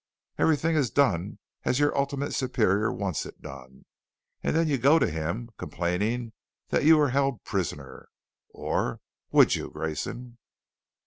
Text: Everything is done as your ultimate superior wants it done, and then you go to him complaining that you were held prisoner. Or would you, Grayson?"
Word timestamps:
Everything 0.39 0.75
is 0.75 0.89
done 0.89 1.37
as 1.63 1.77
your 1.77 1.95
ultimate 1.95 2.33
superior 2.33 2.91
wants 2.91 3.23
it 3.23 3.39
done, 3.39 3.85
and 4.41 4.55
then 4.55 4.67
you 4.67 4.79
go 4.79 4.97
to 4.97 5.07
him 5.07 5.51
complaining 5.59 6.33
that 6.69 6.83
you 6.83 6.97
were 6.97 7.09
held 7.11 7.43
prisoner. 7.43 8.09
Or 8.49 8.99
would 9.29 9.53
you, 9.53 9.69
Grayson?" 9.69 10.39